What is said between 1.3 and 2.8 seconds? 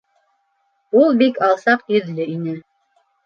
алсаҡ йөҙлө ине.